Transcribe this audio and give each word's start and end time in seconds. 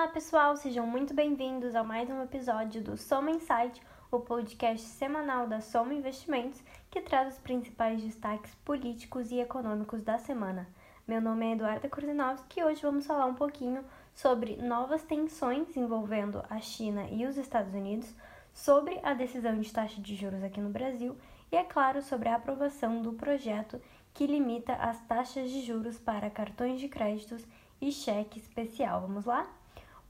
Olá 0.00 0.08
pessoal, 0.08 0.56
sejam 0.56 0.86
muito 0.86 1.12
bem-vindos 1.12 1.74
a 1.74 1.84
mais 1.84 2.08
um 2.08 2.22
episódio 2.22 2.82
do 2.82 2.96
Soma 2.96 3.32
Insight, 3.32 3.82
o 4.10 4.18
podcast 4.18 4.86
semanal 4.86 5.46
da 5.46 5.60
Soma 5.60 5.92
Investimentos 5.92 6.62
que 6.90 7.02
traz 7.02 7.34
os 7.34 7.38
principais 7.38 8.02
destaques 8.02 8.54
políticos 8.64 9.30
e 9.30 9.38
econômicos 9.40 10.02
da 10.02 10.16
semana. 10.16 10.66
Meu 11.06 11.20
nome 11.20 11.44
é 11.44 11.52
Eduarda 11.52 11.86
Kurzinovski 11.86 12.60
e 12.60 12.64
hoje 12.64 12.80
vamos 12.80 13.06
falar 13.06 13.26
um 13.26 13.34
pouquinho 13.34 13.84
sobre 14.14 14.56
novas 14.56 15.02
tensões 15.02 15.76
envolvendo 15.76 16.42
a 16.48 16.58
China 16.60 17.06
e 17.10 17.26
os 17.26 17.36
Estados 17.36 17.74
Unidos, 17.74 18.10
sobre 18.54 18.98
a 19.02 19.12
decisão 19.12 19.60
de 19.60 19.70
taxa 19.70 20.00
de 20.00 20.16
juros 20.16 20.42
aqui 20.42 20.62
no 20.62 20.70
Brasil 20.70 21.14
e, 21.52 21.56
é 21.56 21.62
claro, 21.62 22.00
sobre 22.00 22.30
a 22.30 22.36
aprovação 22.36 23.02
do 23.02 23.12
projeto 23.12 23.78
que 24.14 24.26
limita 24.26 24.72
as 24.76 24.98
taxas 25.02 25.50
de 25.50 25.60
juros 25.60 25.98
para 25.98 26.30
cartões 26.30 26.80
de 26.80 26.88
créditos 26.88 27.46
e 27.82 27.92
cheque 27.92 28.38
especial. 28.38 29.02
Vamos 29.02 29.26
lá? 29.26 29.59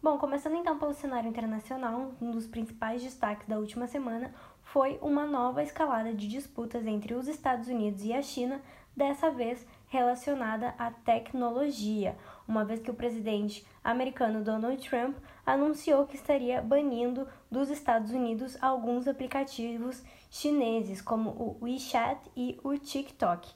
Bom, 0.02 0.16
começando 0.16 0.56
então 0.56 0.78
pelo 0.78 0.94
cenário 0.94 1.28
internacional, 1.28 2.12
um 2.22 2.30
dos 2.30 2.46
principais 2.46 3.02
destaques 3.02 3.46
da 3.46 3.58
última 3.58 3.86
semana 3.86 4.32
foi 4.62 4.98
uma 5.02 5.26
nova 5.26 5.62
escalada 5.62 6.14
de 6.14 6.26
disputas 6.26 6.86
entre 6.86 7.12
os 7.12 7.28
Estados 7.28 7.68
Unidos 7.68 8.02
e 8.02 8.14
a 8.14 8.22
China, 8.22 8.62
dessa 8.96 9.30
vez 9.30 9.66
relacionada 9.88 10.74
à 10.78 10.90
tecnologia, 10.90 12.16
uma 12.48 12.64
vez 12.64 12.80
que 12.80 12.90
o 12.90 12.94
presidente 12.94 13.62
americano 13.84 14.42
Donald 14.42 14.88
Trump 14.88 15.18
anunciou 15.44 16.06
que 16.06 16.16
estaria 16.16 16.62
banindo 16.62 17.28
dos 17.50 17.68
Estados 17.68 18.10
Unidos 18.10 18.56
alguns 18.62 19.06
aplicativos 19.06 20.02
chineses, 20.30 21.02
como 21.02 21.28
o 21.28 21.58
WeChat 21.60 22.18
e 22.34 22.58
o 22.64 22.78
TikTok. 22.78 23.52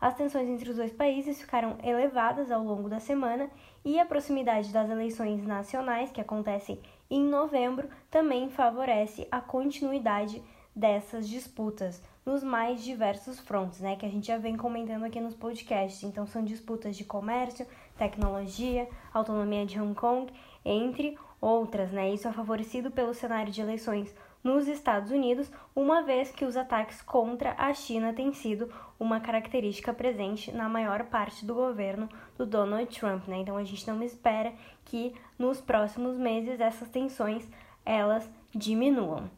As 0.00 0.14
tensões 0.14 0.48
entre 0.48 0.70
os 0.70 0.76
dois 0.76 0.92
países 0.92 1.40
ficaram 1.40 1.76
elevadas 1.82 2.50
ao 2.52 2.62
longo 2.62 2.88
da 2.88 3.00
semana 3.00 3.50
e 3.84 3.98
a 3.98 4.06
proximidade 4.06 4.72
das 4.72 4.88
eleições 4.88 5.44
nacionais, 5.44 6.12
que 6.12 6.20
acontecem 6.20 6.80
em 7.10 7.22
novembro, 7.22 7.88
também 8.10 8.48
favorece 8.48 9.26
a 9.30 9.40
continuidade 9.40 10.42
dessas 10.74 11.28
disputas 11.28 12.00
nos 12.24 12.44
mais 12.44 12.84
diversos 12.84 13.40
frontes, 13.40 13.80
né, 13.80 13.96
que 13.96 14.06
a 14.06 14.08
gente 14.08 14.28
já 14.28 14.36
vem 14.36 14.56
comentando 14.56 15.04
aqui 15.04 15.18
nos 15.18 15.34
podcasts. 15.34 16.04
Então 16.04 16.26
são 16.26 16.44
disputas 16.44 16.96
de 16.96 17.04
comércio, 17.04 17.66
tecnologia, 17.96 18.88
autonomia 19.12 19.66
de 19.66 19.80
Hong 19.80 19.94
Kong, 19.94 20.32
entre 20.64 21.18
outras, 21.40 21.90
né? 21.90 22.12
Isso 22.12 22.28
é 22.28 22.32
favorecido 22.32 22.90
pelo 22.90 23.14
cenário 23.14 23.52
de 23.52 23.60
eleições 23.60 24.14
nos 24.48 24.66
Estados 24.66 25.10
Unidos, 25.10 25.52
uma 25.76 26.02
vez 26.02 26.30
que 26.30 26.46
os 26.46 26.56
ataques 26.56 27.02
contra 27.02 27.54
a 27.58 27.74
China 27.74 28.14
têm 28.14 28.32
sido 28.32 28.72
uma 28.98 29.20
característica 29.20 29.92
presente 29.92 30.50
na 30.50 30.70
maior 30.70 31.04
parte 31.04 31.44
do 31.44 31.54
governo 31.54 32.08
do 32.34 32.46
Donald 32.46 32.86
Trump, 32.98 33.28
né? 33.28 33.36
Então 33.36 33.58
a 33.58 33.64
gente 33.64 33.86
não 33.86 34.02
espera 34.02 34.54
que 34.86 35.14
nos 35.38 35.60
próximos 35.60 36.16
meses 36.16 36.58
essas 36.60 36.88
tensões 36.88 37.46
elas 37.84 38.26
diminuam. 38.54 39.30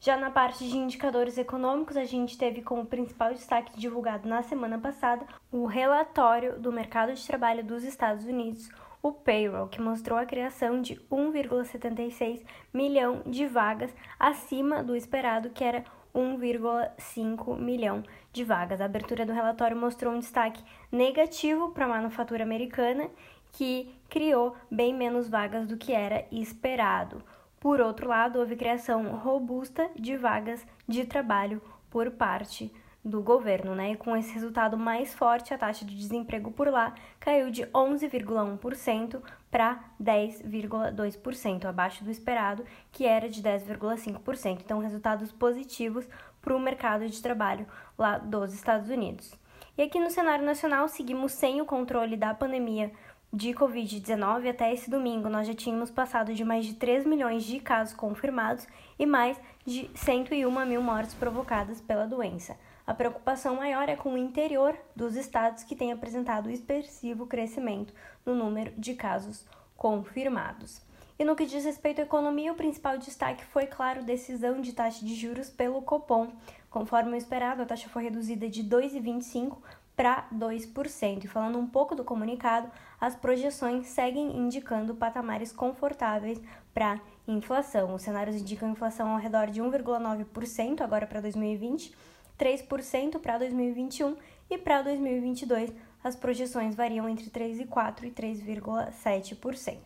Já 0.00 0.18
na 0.18 0.30
parte 0.30 0.68
de 0.68 0.76
indicadores 0.76 1.38
econômicos, 1.38 1.96
a 1.96 2.04
gente 2.04 2.36
teve 2.36 2.60
como 2.60 2.84
principal 2.84 3.32
destaque 3.32 3.80
divulgado 3.80 4.28
na 4.28 4.42
semana 4.42 4.78
passada 4.78 5.26
o 5.50 5.64
relatório 5.64 6.60
do 6.60 6.70
mercado 6.70 7.14
de 7.14 7.26
trabalho 7.26 7.64
dos 7.64 7.84
Estados 7.84 8.26
Unidos, 8.26 8.68
o 9.02 9.12
payroll, 9.12 9.68
que 9.68 9.80
mostrou 9.80 10.18
a 10.18 10.26
criação 10.26 10.80
de 10.80 10.96
1,76 11.10 12.44
milhão 12.72 13.22
de 13.26 13.46
vagas 13.46 13.94
acima 14.18 14.82
do 14.82 14.96
esperado, 14.96 15.50
que 15.50 15.64
era 15.64 15.84
1,5 16.14 17.58
milhão 17.58 18.02
de 18.32 18.44
vagas. 18.44 18.80
A 18.80 18.84
abertura 18.84 19.24
do 19.24 19.32
relatório 19.32 19.76
mostrou 19.76 20.12
um 20.12 20.18
destaque 20.18 20.62
negativo 20.90 21.70
para 21.70 21.84
a 21.84 21.88
manufatura 21.88 22.42
americana, 22.42 23.08
que 23.52 23.94
criou 24.08 24.56
bem 24.70 24.94
menos 24.94 25.28
vagas 25.28 25.66
do 25.66 25.76
que 25.76 25.92
era 25.92 26.26
esperado. 26.30 27.22
Por 27.60 27.80
outro 27.80 28.08
lado, 28.08 28.38
houve 28.38 28.56
criação 28.56 29.16
robusta 29.16 29.90
de 29.96 30.16
vagas 30.16 30.66
de 30.86 31.04
trabalho 31.04 31.60
por 31.90 32.10
parte 32.10 32.72
do 33.04 33.22
governo, 33.22 33.74
né? 33.74 33.92
E 33.92 33.96
com 33.96 34.16
esse 34.16 34.32
resultado 34.32 34.76
mais 34.76 35.14
forte, 35.14 35.54
a 35.54 35.58
taxa 35.58 35.84
de 35.84 35.96
desemprego 35.96 36.50
por 36.50 36.68
lá 36.68 36.94
caiu 37.18 37.50
de 37.50 37.62
11,1% 37.66 39.22
para 39.50 39.80
10,2%, 40.02 41.64
abaixo 41.64 42.04
do 42.04 42.10
esperado, 42.10 42.64
que 42.92 43.06
era 43.06 43.28
de 43.28 43.42
10,5%. 43.42 44.60
Então, 44.64 44.80
resultados 44.80 45.32
positivos 45.32 46.06
para 46.40 46.54
o 46.54 46.60
mercado 46.60 47.08
de 47.08 47.22
trabalho 47.22 47.66
lá 47.96 48.18
dos 48.18 48.52
Estados 48.52 48.90
Unidos. 48.90 49.34
E 49.76 49.82
aqui 49.82 50.00
no 50.00 50.10
cenário 50.10 50.44
nacional, 50.44 50.88
seguimos 50.88 51.32
sem 51.32 51.60
o 51.60 51.66
controle 51.66 52.16
da 52.16 52.34
pandemia 52.34 52.92
de 53.32 53.50
Covid-19 53.50 54.48
até 54.48 54.72
esse 54.72 54.90
domingo, 54.90 55.28
nós 55.28 55.46
já 55.46 55.54
tínhamos 55.54 55.90
passado 55.90 56.32
de 56.32 56.44
mais 56.44 56.64
de 56.64 56.74
3 56.74 57.04
milhões 57.04 57.44
de 57.44 57.60
casos 57.60 57.94
confirmados 57.94 58.66
e 58.98 59.04
mais 59.04 59.38
de 59.66 59.90
101 59.94 60.66
mil 60.66 60.82
mortes 60.82 61.14
provocadas 61.14 61.80
pela 61.80 62.06
doença. 62.06 62.56
A 62.88 62.94
preocupação 62.94 63.56
maior 63.56 63.86
é 63.90 63.96
com 63.96 64.14
o 64.14 64.16
interior 64.16 64.74
dos 64.96 65.14
estados 65.14 65.62
que 65.62 65.76
têm 65.76 65.92
apresentado 65.92 66.50
expressivo 66.50 67.26
crescimento 67.26 67.92
no 68.24 68.34
número 68.34 68.72
de 68.78 68.94
casos 68.94 69.44
confirmados. 69.76 70.80
E 71.18 71.22
no 71.22 71.36
que 71.36 71.44
diz 71.44 71.66
respeito 71.66 72.00
à 72.00 72.04
economia, 72.04 72.50
o 72.50 72.56
principal 72.56 72.96
destaque 72.96 73.44
foi, 73.44 73.66
claro, 73.66 74.02
decisão 74.02 74.62
de 74.62 74.72
taxa 74.72 75.04
de 75.04 75.14
juros 75.14 75.50
pelo 75.50 75.82
Copom. 75.82 76.32
Conforme 76.70 77.12
o 77.12 77.14
esperado, 77.14 77.60
a 77.60 77.66
taxa 77.66 77.90
foi 77.90 78.04
reduzida 78.04 78.48
de 78.48 78.64
2,25 78.64 79.58
para 79.94 80.26
2%. 80.32 81.24
E 81.24 81.28
falando 81.28 81.58
um 81.58 81.66
pouco 81.66 81.94
do 81.94 82.02
comunicado, 82.02 82.70
as 82.98 83.14
projeções 83.14 83.86
seguem 83.88 84.34
indicando 84.34 84.94
patamares 84.94 85.52
confortáveis 85.52 86.40
para 86.72 86.98
inflação. 87.26 87.94
Os 87.94 88.00
cenários 88.00 88.36
indicam 88.36 88.70
inflação 88.70 89.10
ao 89.10 89.18
redor 89.18 89.48
de 89.48 89.60
1,9% 89.60 90.80
agora 90.80 91.06
para 91.06 91.20
2020 91.20 91.92
3% 92.38 93.18
para 93.18 93.38
2021 93.38 94.16
e 94.50 94.56
para 94.56 94.82
2022 94.82 95.72
as 96.02 96.14
projeções 96.14 96.74
variam 96.74 97.08
entre 97.08 97.28
3,4% 97.28 98.04
e 98.04 98.10
3,7%. 98.10 99.78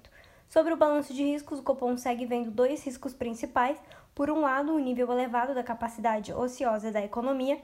Sobre 0.49 0.75
o 0.75 0.77
balanço 0.77 1.15
de 1.15 1.23
riscos, 1.23 1.61
o 1.61 1.63
Copom 1.63 1.97
segue 1.97 2.27
vendo 2.27 2.51
dois 2.51 2.85
riscos 2.85 3.15
principais. 3.15 3.79
Por 4.15 4.31
um 4.31 4.41
lado, 4.41 4.75
o 4.75 4.79
nível 4.79 5.11
elevado 5.11 5.55
da 5.55 5.63
capacidade 5.63 6.31
ociosa 6.31 6.93
da 6.93 7.03
economia, 7.03 7.59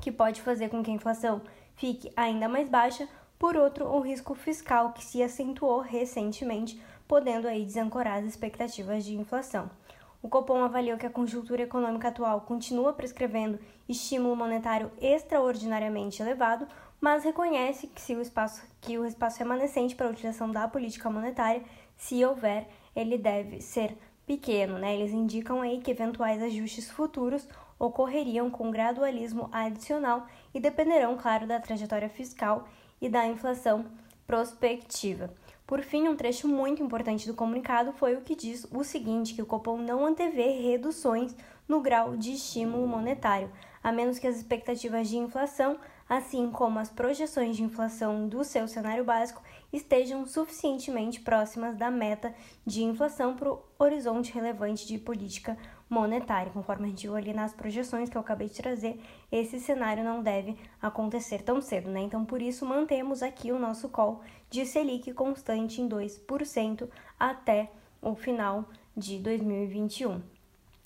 que 0.00 0.10
pode 0.10 0.40
fazer 0.40 0.70
com 0.70 0.82
que 0.82 0.90
a 0.90 0.94
inflação 0.94 1.42
fique 1.76 2.10
ainda 2.16 2.48
mais 2.48 2.70
baixa. 2.70 3.06
Por 3.38 3.54
outro, 3.54 3.86
o 3.86 4.00
risco 4.00 4.34
fiscal, 4.34 4.94
que 4.94 5.04
se 5.04 5.22
acentuou 5.22 5.80
recentemente, 5.80 6.80
podendo 7.06 7.46
aí 7.46 7.66
desancorar 7.66 8.20
as 8.20 8.24
expectativas 8.24 9.04
de 9.04 9.14
inflação. 9.14 9.70
O 10.22 10.28
Copom 10.28 10.62
avaliou 10.62 10.96
que 10.96 11.04
a 11.04 11.10
conjuntura 11.10 11.62
econômica 11.62 12.08
atual 12.08 12.42
continua 12.42 12.92
prescrevendo 12.92 13.58
estímulo 13.88 14.36
monetário 14.36 14.92
extraordinariamente 15.00 16.22
elevado, 16.22 16.68
mas 17.00 17.24
reconhece 17.24 17.88
que, 17.88 18.00
se 18.00 18.14
o 18.14 18.20
espaço, 18.20 18.62
que 18.80 18.96
o 18.96 19.04
espaço 19.04 19.40
remanescente 19.40 19.96
para 19.96 20.06
a 20.06 20.10
utilização 20.10 20.48
da 20.52 20.68
política 20.68 21.10
monetária, 21.10 21.64
se 21.96 22.24
houver, 22.24 22.68
ele 22.94 23.18
deve 23.18 23.60
ser 23.60 23.98
pequeno. 24.24 24.78
Né? 24.78 24.94
Eles 24.94 25.12
indicam 25.12 25.60
aí 25.60 25.80
que 25.80 25.90
eventuais 25.90 26.40
ajustes 26.40 26.88
futuros 26.88 27.48
ocorreriam 27.76 28.48
com 28.48 28.70
gradualismo 28.70 29.48
adicional 29.50 30.28
e 30.54 30.60
dependerão, 30.60 31.16
claro, 31.16 31.48
da 31.48 31.58
trajetória 31.58 32.08
fiscal 32.08 32.68
e 33.00 33.08
da 33.08 33.26
inflação 33.26 33.86
prospectiva. 34.24 35.34
Por 35.72 35.80
fim, 35.80 36.06
um 36.06 36.14
trecho 36.14 36.46
muito 36.46 36.82
importante 36.82 37.26
do 37.26 37.32
comunicado 37.32 37.94
foi 37.94 38.14
o 38.14 38.20
que 38.20 38.36
diz 38.36 38.66
o 38.70 38.84
seguinte: 38.84 39.32
que 39.32 39.40
o 39.40 39.46
Copom 39.46 39.78
não 39.78 40.04
antevê 40.04 40.50
reduções 40.60 41.34
no 41.66 41.80
grau 41.80 42.14
de 42.14 42.34
estímulo 42.34 42.86
monetário, 42.86 43.50
a 43.82 43.90
menos 43.90 44.18
que 44.18 44.26
as 44.26 44.36
expectativas 44.36 45.08
de 45.08 45.16
inflação, 45.16 45.78
assim 46.06 46.50
como 46.50 46.78
as 46.78 46.90
projeções 46.90 47.56
de 47.56 47.62
inflação 47.62 48.28
do 48.28 48.44
seu 48.44 48.68
cenário 48.68 49.02
básico, 49.02 49.42
estejam 49.72 50.26
suficientemente 50.26 51.20
próximas 51.20 51.74
da 51.74 51.90
meta 51.90 52.34
de 52.66 52.82
inflação 52.82 53.34
para 53.34 53.50
o 53.50 53.62
horizonte 53.78 54.30
relevante 54.30 54.86
de 54.86 54.98
política 54.98 55.56
monetária. 55.88 56.52
Conforme 56.52 56.84
a 56.84 56.88
gente 56.88 57.06
viu 57.06 57.16
ali 57.16 57.32
nas 57.32 57.54
projeções 57.54 58.10
que 58.10 58.16
eu 58.16 58.20
acabei 58.20 58.48
de 58.48 58.56
trazer, 58.56 59.00
esse 59.30 59.58
cenário 59.58 60.04
não 60.04 60.22
deve 60.22 60.54
acontecer 60.82 61.40
tão 61.42 61.62
cedo, 61.62 61.90
né? 61.90 62.00
Então, 62.00 62.26
por 62.26 62.42
isso, 62.42 62.66
mantemos 62.66 63.22
aqui 63.22 63.52
o 63.52 63.58
nosso 63.58 63.88
call 63.88 64.20
de 64.52 64.66
Selic 64.66 65.14
constante 65.14 65.80
em 65.80 65.88
2% 65.88 66.86
até 67.18 67.70
o 68.02 68.14
final 68.14 68.68
de 68.94 69.18
2021. 69.18 70.20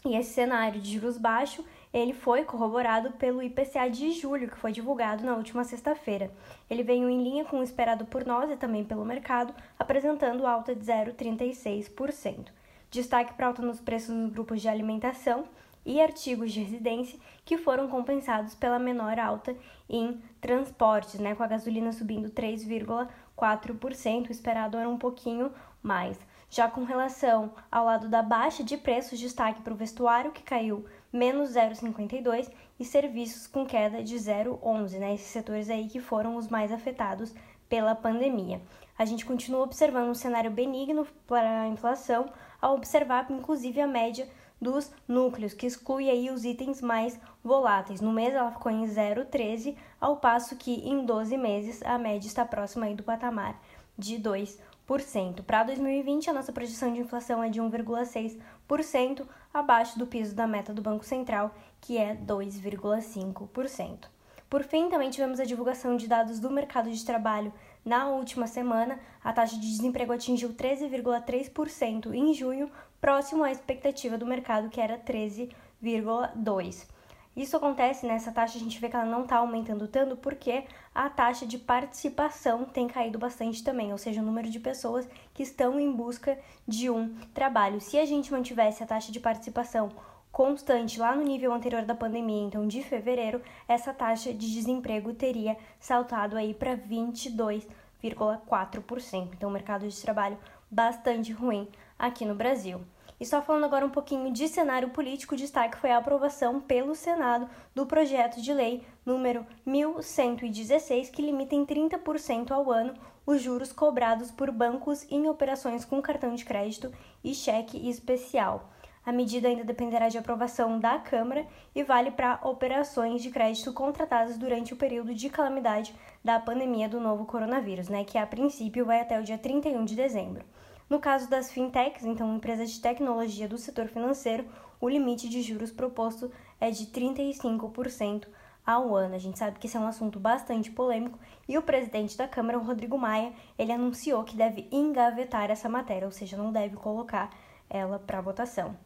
E 0.05 0.15
esse 0.15 0.35
cenário 0.35 0.81
de 0.81 0.93
juros 0.93 1.19
baixo, 1.19 1.65
ele 1.93 2.13
foi 2.13 2.45
corroborado 2.45 3.11
pelo 3.15 3.43
IPCA 3.43 3.91
de 3.91 4.13
julho, 4.13 4.49
que 4.49 4.57
foi 4.57 4.71
divulgado 4.71 5.25
na 5.25 5.35
última 5.35 5.65
sexta-feira. 5.65 6.31
Ele 6.71 6.85
veio 6.85 7.11
em 7.11 7.21
linha 7.21 7.45
com 7.45 7.59
o 7.59 7.63
esperado 7.63 8.07
por 8.07 8.25
nós 8.25 8.49
e 8.53 8.57
também 8.57 8.85
pelo 8.85 9.05
mercado, 9.05 9.53
apresentando 9.77 10.47
alta 10.47 10.73
de 10.73 10.85
0,36%. 10.85 12.47
Destaque 12.89 13.35
para 13.35 13.49
alta 13.49 13.63
nos 13.63 13.81
preços 13.81 14.15
nos 14.15 14.31
grupos 14.31 14.63
de 14.63 14.69
alimentação 14.69 15.45
e 15.87 16.03
artigos 16.03 16.53
de 16.53 16.61
residência, 16.61 17.19
que 17.45 17.57
foram 17.57 17.89
compensados 17.89 18.55
pela 18.55 18.79
menor 18.79 19.19
alta 19.19 19.57
em 19.89 20.21
transportes, 20.41 21.21
né, 21.21 21.35
com 21.35 21.43
a 21.43 21.47
gasolina 21.47 21.93
subindo 21.93 22.29
3,4%, 22.29 24.29
o 24.29 24.33
esperado 24.33 24.77
era 24.77 24.89
um 24.89 24.99
pouquinho 24.99 25.53
mais. 25.81 26.19
Já 26.51 26.69
com 26.69 26.85
relação 26.85 27.53
ao 27.71 27.85
lado 27.85 28.09
da 28.09 28.23
baixa 28.23 28.65
de 28.65 28.77
preços, 28.77 29.19
destaque 29.19 29.63
para 29.63 29.73
o 29.73 29.77
vestuário, 29.77 30.33
que 30.33 30.43
caiu 30.43 30.85
menos 31.13 31.51
0,52, 31.51 32.51
e 32.79 32.85
serviços 32.85 33.47
com 33.47 33.65
queda 33.65 34.03
de 34.03 34.17
0,11, 34.17 34.99
né? 34.99 35.15
Esses 35.15 35.29
setores 35.29 35.71
aí 35.71 35.89
que 35.89 36.01
foram 36.01 36.37
os 36.37 36.49
mais 36.49 36.71
afetados 36.71 37.35
pela 37.69 37.95
pandemia. 37.95 38.61
A 38.99 39.05
gente 39.05 39.27
continua 39.27 39.63
observando 39.63 40.09
um 40.09 40.15
cenário 40.15 40.51
benigno 40.51 41.07
para 41.27 41.63
a 41.63 41.69
inflação, 41.69 42.31
ao 42.61 42.75
observar 42.75 43.27
inclusive 43.31 43.81
a 43.81 43.87
média 43.87 44.29
dos 44.61 44.91
núcleos, 45.07 45.55
que 45.55 45.67
exclui 45.67 46.11
aí 46.11 46.31
os 46.31 46.45
itens 46.45 46.81
mais 46.81 47.19
voláteis. 47.43 48.01
No 48.01 48.13
mês 48.13 48.35
ela 48.35 48.51
ficou 48.51 48.73
em 48.73 48.85
0,13, 48.85 49.77
ao 50.01 50.17
passo 50.17 50.57
que 50.57 50.89
em 50.89 51.05
12 51.05 51.37
meses 51.37 51.83
a 51.83 51.99
média 51.99 52.27
está 52.27 52.45
próxima 52.45 52.87
aí 52.87 52.95
do 52.95 53.03
patamar 53.03 53.61
de 53.99 54.17
2%. 54.19 55.43
Para 55.45 55.65
2020, 55.65 56.31
a 56.31 56.33
nossa 56.33 56.53
projeção 56.53 56.93
de 56.93 57.01
inflação 57.01 57.43
é 57.43 57.49
de 57.49 57.61
1,6%, 57.61 59.27
abaixo 59.53 59.99
do 59.99 60.07
piso 60.07 60.35
da 60.35 60.47
meta 60.47 60.73
do 60.73 60.83
Banco 60.83 61.05
Central, 61.05 61.55
que 61.81 61.99
é 61.99 62.15
2,5%. 62.15 64.09
Por 64.49 64.63
fim, 64.63 64.89
também 64.89 65.11
tivemos 65.11 65.41
a 65.41 65.45
divulgação 65.45 65.97
de 65.97 66.07
dados 66.07 66.39
do 66.39 66.51
mercado 66.51 66.91
de 66.91 67.05
trabalho 67.05 67.53
na 67.85 68.09
última 68.09 68.47
semana. 68.47 68.99
A 69.23 69.33
taxa 69.33 69.57
de 69.57 69.69
desemprego 69.69 70.13
atingiu 70.13 70.55
13,3% 70.55 72.15
em 72.15 72.33
junho, 72.33 72.71
próximo 73.07 73.45
à 73.45 73.53
expectativa 73.53 74.19
do 74.19 74.27
mercado, 74.27 74.69
que 74.69 74.81
era 74.81 74.99
13,2%. 74.99 76.89
Isso 77.37 77.57
acontece 77.57 78.05
nessa 78.05 78.33
taxa, 78.33 78.57
a 78.57 78.61
gente 78.61 78.81
vê 78.81 78.89
que 78.89 78.97
ela 78.97 79.05
não 79.05 79.23
está 79.23 79.37
aumentando 79.37 79.87
tanto 79.87 80.17
porque 80.17 80.65
a 80.93 81.09
taxa 81.09 81.47
de 81.47 81.57
participação 81.57 82.65
tem 82.65 82.89
caído 82.89 83.17
bastante 83.17 83.63
também, 83.63 83.93
ou 83.93 83.99
seja, 83.99 84.21
o 84.21 84.25
número 84.25 84.51
de 84.51 84.59
pessoas 84.59 85.09
que 85.33 85.45
estão 85.45 85.79
em 85.79 85.93
busca 85.93 86.37
de 86.67 86.91
um 86.91 87.15
trabalho. 87.33 87.81
Se 87.81 87.97
a 87.97 88.05
gente 88.05 88.33
mantivesse 88.33 88.83
a 88.83 88.87
taxa 88.87 89.13
de 89.13 89.21
participação 89.21 89.89
constante 90.33 90.99
lá 90.99 91.15
no 91.15 91.23
nível 91.23 91.53
anterior 91.53 91.85
da 91.85 91.95
pandemia, 91.95 92.43
então 92.43 92.67
de 92.67 92.83
fevereiro, 92.83 93.41
essa 93.69 93.95
taxa 93.95 94.35
de 94.35 94.53
desemprego 94.53 95.15
teria 95.15 95.57
saltado 95.79 96.37
aí 96.37 96.53
para 96.53 96.77
22,4%. 96.77 99.29
Então, 99.33 99.49
mercado 99.49 99.87
de 99.87 100.03
trabalho 100.03 100.37
bastante 100.69 101.33
ruim 101.33 101.69
aqui 101.97 102.25
no 102.25 102.35
Brasil. 102.35 102.81
E 103.19 103.25
só 103.25 103.41
falando 103.41 103.65
agora 103.65 103.87
um 103.87 103.91
pouquinho 103.91 104.31
de 104.31 104.47
cenário 104.47 104.91
político, 104.91 105.35
o 105.35 105.39
destaque 105.39 105.79
foi 105.79 105.91
a 105.91 105.99
aprovação 105.99 106.61
pelo 106.61 106.95
Senado 106.95 107.49
do 107.75 107.87
projeto 107.87 108.43
de 108.43 108.53
lei 108.53 108.83
número 109.05 109.47
1116, 109.65 111.09
que 111.09 111.23
limita 111.23 111.55
em 111.55 111.65
30% 111.65 112.51
ao 112.51 112.71
ano 112.71 112.95
os 113.25 113.41
juros 113.41 113.73
cobrados 113.73 114.31
por 114.31 114.51
bancos 114.51 115.07
em 115.11 115.29
operações 115.29 115.85
com 115.85 116.01
cartão 116.03 116.35
de 116.35 116.45
crédito 116.45 116.93
e 117.25 117.35
cheque 117.35 117.89
especial. 117.89 118.71
A 119.05 119.13
medida 119.13 119.47
ainda 119.47 119.63
dependerá 119.63 120.09
de 120.09 120.19
aprovação 120.19 120.81
da 120.81 120.99
Câmara 120.99 121.47
e 121.73 121.85
vale 121.85 122.11
para 122.11 122.41
operações 122.43 123.23
de 123.23 123.31
crédito 123.31 123.73
contratadas 123.73 124.37
durante 124.37 124.75
o 124.75 124.77
período 124.77 125.15
de 125.15 125.31
calamidade 125.31 125.95
da 126.25 126.41
pandemia 126.41 126.89
do 126.89 127.01
novo 127.01 127.25
coronavírus, 127.25 127.89
né, 127.89 128.03
que 128.03 128.19
a 128.19 128.27
princípio 128.27 128.85
vai 128.85 129.01
até 129.01 129.19
o 129.21 129.23
dia 129.23 129.39
31 129.39 129.85
de 129.85 129.95
dezembro. 129.95 130.45
No 130.89 131.01
caso 131.01 131.29
das 131.29 131.51
fintechs, 131.51 132.05
então 132.05 132.37
empresas 132.37 132.71
de 132.71 132.81
tecnologia 132.81 133.49
do 133.49 133.59
setor 133.59 133.89
financeiro, 133.89 134.47
o 134.81 134.89
limite 134.89 135.29
de 135.29 135.43
juros 135.43 135.73
proposto 135.73 136.31
é 136.61 136.71
de 136.71 136.87
35% 136.87 138.29
ao 138.65 138.95
ano. 138.95 139.15
A 139.15 139.19
gente 139.19 139.39
sabe 139.39 139.59
que 139.59 139.67
esse 139.67 139.77
é 139.77 139.81
um 139.81 139.87
assunto 139.87 140.21
bastante 140.21 140.71
polêmico 140.71 141.19
e 141.49 141.57
o 141.59 141.63
presidente 141.63 142.17
da 142.17 142.29
Câmara, 142.29 142.59
o 142.59 142.63
Rodrigo 142.63 142.99
Maia, 142.99 143.33
ele 143.59 143.73
anunciou 143.73 144.23
que 144.25 144.37
deve 144.37 144.69
engavetar 144.71 145.51
essa 145.51 145.69
matéria, 145.69 146.07
ou 146.07 146.13
seja, 146.13 146.37
não 146.37 146.53
deve 146.53 146.77
colocar 146.77 147.31
ela 147.69 147.99
para 147.99 148.21
votação. 148.21 148.77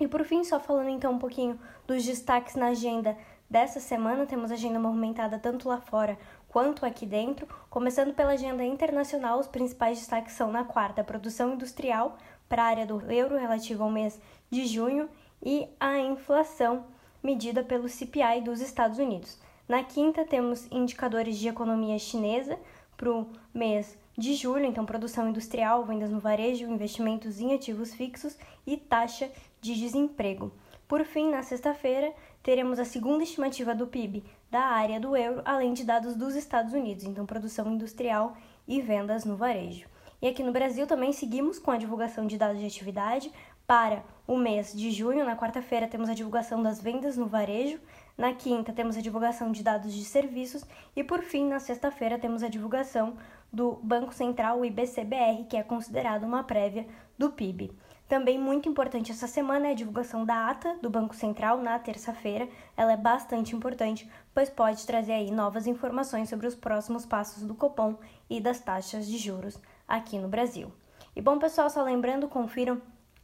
E 0.00 0.08
por 0.08 0.24
fim, 0.24 0.42
só 0.42 0.58
falando 0.58 0.88
então 0.88 1.12
um 1.12 1.18
pouquinho 1.18 1.58
dos 1.86 2.04
destaques 2.04 2.56
na 2.56 2.68
agenda 2.68 3.16
dessa 3.48 3.78
semana, 3.78 4.26
temos 4.26 4.50
agenda 4.50 4.80
movimentada 4.80 5.38
tanto 5.38 5.68
lá 5.68 5.80
fora 5.80 6.18
quanto 6.52 6.84
aqui 6.84 7.06
dentro. 7.06 7.48
Começando 7.70 8.14
pela 8.14 8.32
agenda 8.32 8.62
internacional, 8.62 9.40
os 9.40 9.48
principais 9.48 9.98
destaques 9.98 10.34
são 10.34 10.52
na 10.52 10.62
quarta, 10.62 11.02
produção 11.02 11.54
industrial 11.54 12.18
para 12.48 12.62
a 12.62 12.66
área 12.66 12.86
do 12.86 13.00
euro 13.10 13.38
relativa 13.38 13.82
ao 13.82 13.90
mês 13.90 14.20
de 14.50 14.66
junho 14.66 15.08
e 15.42 15.66
a 15.80 15.98
inflação 15.98 16.84
medida 17.22 17.64
pelo 17.64 17.88
CPI 17.88 18.42
dos 18.44 18.60
Estados 18.60 18.98
Unidos. 18.98 19.38
Na 19.66 19.82
quinta, 19.82 20.24
temos 20.24 20.70
indicadores 20.70 21.38
de 21.38 21.48
economia 21.48 21.98
chinesa 21.98 22.58
para 22.96 23.10
o 23.10 23.26
mês 23.54 23.96
de 24.18 24.34
julho, 24.34 24.66
então 24.66 24.84
produção 24.84 25.30
industrial, 25.30 25.84
vendas 25.84 26.10
no 26.10 26.20
varejo, 26.20 26.66
investimentos 26.66 27.40
em 27.40 27.54
ativos 27.54 27.94
fixos 27.94 28.36
e 28.66 28.76
taxa 28.76 29.30
de 29.62 29.74
desemprego. 29.74 30.52
Por 30.86 31.02
fim, 31.04 31.30
na 31.30 31.42
sexta-feira, 31.42 32.12
teremos 32.42 32.78
a 32.78 32.84
segunda 32.84 33.22
estimativa 33.22 33.74
do 33.74 33.86
PIB 33.86 34.22
da 34.52 34.60
área 34.60 35.00
do 35.00 35.16
euro, 35.16 35.40
além 35.46 35.72
de 35.72 35.82
dados 35.82 36.14
dos 36.14 36.34
Estados 36.34 36.74
Unidos, 36.74 37.04
então 37.04 37.24
produção 37.24 37.72
industrial 37.72 38.36
e 38.68 38.82
vendas 38.82 39.24
no 39.24 39.34
varejo. 39.34 39.88
E 40.20 40.28
aqui 40.28 40.42
no 40.42 40.52
Brasil 40.52 40.86
também 40.86 41.10
seguimos 41.10 41.58
com 41.58 41.70
a 41.70 41.78
divulgação 41.78 42.26
de 42.26 42.36
dados 42.36 42.60
de 42.60 42.66
atividade 42.66 43.32
para 43.66 44.04
o 44.26 44.36
mês 44.36 44.74
de 44.74 44.90
junho. 44.90 45.24
Na 45.24 45.34
quarta-feira 45.34 45.88
temos 45.88 46.10
a 46.10 46.12
divulgação 46.12 46.62
das 46.62 46.82
vendas 46.82 47.16
no 47.16 47.24
varejo, 47.24 47.80
na 48.16 48.34
quinta 48.34 48.74
temos 48.74 48.94
a 48.94 49.00
divulgação 49.00 49.50
de 49.50 49.62
dados 49.62 49.94
de 49.94 50.04
serviços 50.04 50.66
e 50.94 51.02
por 51.02 51.22
fim, 51.22 51.48
na 51.48 51.58
sexta-feira 51.58 52.18
temos 52.18 52.42
a 52.42 52.48
divulgação 52.48 53.14
do 53.50 53.80
Banco 53.82 54.12
Central, 54.12 54.60
o 54.60 54.66
IBCBR, 54.66 55.46
que 55.48 55.56
é 55.56 55.62
considerado 55.62 56.24
uma 56.24 56.44
prévia 56.44 56.86
do 57.16 57.30
PIB. 57.30 57.72
Também 58.08 58.38
muito 58.38 58.68
importante 58.68 59.10
essa 59.10 59.26
semana 59.26 59.68
é 59.68 59.70
a 59.70 59.74
divulgação 59.74 60.24
da 60.24 60.50
ata 60.50 60.76
do 60.82 60.90
Banco 60.90 61.14
Central 61.14 61.58
na 61.58 61.78
terça-feira. 61.78 62.48
Ela 62.76 62.92
é 62.92 62.96
bastante 62.96 63.56
importante, 63.56 64.10
pois 64.34 64.50
pode 64.50 64.86
trazer 64.86 65.12
aí 65.12 65.30
novas 65.30 65.66
informações 65.66 66.28
sobre 66.28 66.46
os 66.46 66.54
próximos 66.54 67.06
passos 67.06 67.42
do 67.42 67.54
Copom 67.54 67.96
e 68.28 68.40
das 68.40 68.60
taxas 68.60 69.06
de 69.06 69.16
juros 69.16 69.58
aqui 69.88 70.18
no 70.18 70.28
Brasil. 70.28 70.70
E 71.16 71.20
bom, 71.20 71.38
pessoal, 71.38 71.70
só 71.70 71.82
lembrando, 71.82 72.28
confiram 72.28 72.80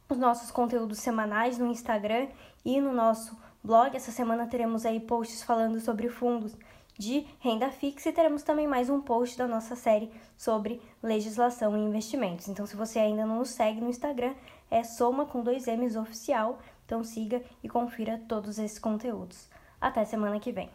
os 0.09 0.17
nossos 0.17 0.49
conteúdos 0.49 0.99
semanais 0.99 1.57
no 1.57 1.67
Instagram 1.67 2.27
e 2.65 2.81
no 2.81 2.91
nosso 2.91 3.37
blog. 3.63 3.95
Essa 3.95 4.11
semana 4.11 4.47
teremos 4.47 4.85
aí 4.85 4.99
posts 4.99 5.43
falando 5.43 5.79
sobre 5.79 6.09
fundos 6.09 6.57
de 6.99 7.25
renda 7.39 7.71
fixa 7.71 8.09
e 8.09 8.11
teremos 8.11 8.43
também 8.43 8.67
mais 8.67 8.89
um 8.89 8.99
post 8.99 9.37
da 9.37 9.47
nossa 9.47 9.73
série 9.73 10.11
sobre 10.37 10.81
legislação 11.01 11.77
e 11.77 11.79
investimentos. 11.79 12.49
Então, 12.49 12.65
se 12.65 12.75
você 12.75 12.99
ainda 12.99 13.25
não 13.25 13.39
nos 13.39 13.51
segue 13.51 13.79
no 13.79 13.89
Instagram, 13.89 14.35
é 14.69 14.83
Soma 14.83 15.25
com 15.25 15.41
dois 15.41 15.65
M's 15.65 15.95
oficial. 15.95 16.59
Então, 16.85 17.01
siga 17.01 17.41
e 17.63 17.69
confira 17.69 18.21
todos 18.27 18.59
esses 18.59 18.77
conteúdos. 18.77 19.49
Até 19.79 20.03
semana 20.03 20.41
que 20.41 20.51
vem. 20.51 20.69